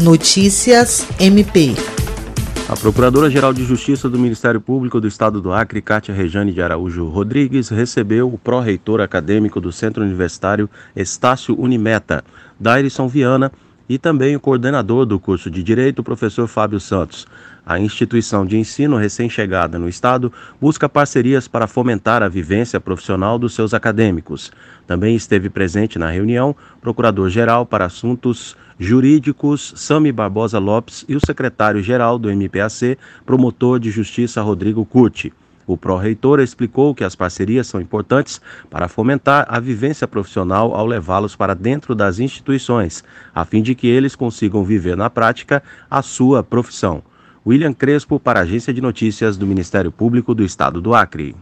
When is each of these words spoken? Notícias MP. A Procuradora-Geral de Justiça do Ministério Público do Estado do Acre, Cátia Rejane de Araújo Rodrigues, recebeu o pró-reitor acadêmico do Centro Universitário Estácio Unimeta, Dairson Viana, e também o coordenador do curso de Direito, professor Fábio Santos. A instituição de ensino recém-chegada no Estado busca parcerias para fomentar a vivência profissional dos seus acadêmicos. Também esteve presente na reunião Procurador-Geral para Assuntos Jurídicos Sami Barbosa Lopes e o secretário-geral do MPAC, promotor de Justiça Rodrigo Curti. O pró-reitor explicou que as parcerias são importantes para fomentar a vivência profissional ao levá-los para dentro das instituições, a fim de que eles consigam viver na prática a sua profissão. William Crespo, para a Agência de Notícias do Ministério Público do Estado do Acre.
Notícias 0.00 1.06
MP. 1.20 1.74
A 2.66 2.74
Procuradora-Geral 2.74 3.52
de 3.52 3.64
Justiça 3.64 4.08
do 4.08 4.18
Ministério 4.18 4.58
Público 4.58 4.98
do 4.98 5.06
Estado 5.06 5.42
do 5.42 5.52
Acre, 5.52 5.82
Cátia 5.82 6.14
Rejane 6.14 6.52
de 6.52 6.62
Araújo 6.62 7.06
Rodrigues, 7.06 7.68
recebeu 7.68 8.32
o 8.32 8.38
pró-reitor 8.38 9.02
acadêmico 9.02 9.60
do 9.60 9.70
Centro 9.70 10.02
Universitário 10.02 10.70
Estácio 10.96 11.54
Unimeta, 11.60 12.24
Dairson 12.58 13.08
Viana, 13.08 13.52
e 13.90 13.98
também 13.98 14.36
o 14.36 14.40
coordenador 14.40 15.04
do 15.04 15.18
curso 15.18 15.50
de 15.50 15.64
Direito, 15.64 16.00
professor 16.00 16.46
Fábio 16.46 16.78
Santos. 16.78 17.26
A 17.66 17.80
instituição 17.80 18.46
de 18.46 18.56
ensino 18.56 18.96
recém-chegada 18.96 19.80
no 19.80 19.88
Estado 19.88 20.32
busca 20.60 20.88
parcerias 20.88 21.48
para 21.48 21.66
fomentar 21.66 22.22
a 22.22 22.28
vivência 22.28 22.78
profissional 22.78 23.36
dos 23.36 23.52
seus 23.52 23.74
acadêmicos. 23.74 24.52
Também 24.86 25.16
esteve 25.16 25.50
presente 25.50 25.98
na 25.98 26.08
reunião 26.08 26.54
Procurador-Geral 26.80 27.66
para 27.66 27.86
Assuntos 27.86 28.56
Jurídicos 28.78 29.72
Sami 29.74 30.12
Barbosa 30.12 30.60
Lopes 30.60 31.04
e 31.08 31.16
o 31.16 31.26
secretário-geral 31.26 32.16
do 32.16 32.30
MPAC, 32.30 32.96
promotor 33.26 33.80
de 33.80 33.90
Justiça 33.90 34.40
Rodrigo 34.40 34.86
Curti. 34.86 35.32
O 35.66 35.76
pró-reitor 35.76 36.40
explicou 36.40 36.94
que 36.94 37.04
as 37.04 37.14
parcerias 37.14 37.66
são 37.66 37.80
importantes 37.80 38.40
para 38.68 38.88
fomentar 38.88 39.46
a 39.48 39.60
vivência 39.60 40.08
profissional 40.08 40.74
ao 40.74 40.86
levá-los 40.86 41.36
para 41.36 41.54
dentro 41.54 41.94
das 41.94 42.18
instituições, 42.18 43.04
a 43.34 43.44
fim 43.44 43.62
de 43.62 43.74
que 43.74 43.86
eles 43.86 44.16
consigam 44.16 44.64
viver 44.64 44.96
na 44.96 45.08
prática 45.08 45.62
a 45.90 46.02
sua 46.02 46.42
profissão. 46.42 47.02
William 47.46 47.72
Crespo, 47.72 48.20
para 48.20 48.40
a 48.40 48.42
Agência 48.42 48.72
de 48.72 48.80
Notícias 48.80 49.36
do 49.36 49.46
Ministério 49.46 49.90
Público 49.90 50.34
do 50.34 50.44
Estado 50.44 50.80
do 50.80 50.94
Acre. 50.94 51.34